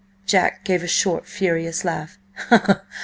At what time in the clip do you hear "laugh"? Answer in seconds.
1.85-2.17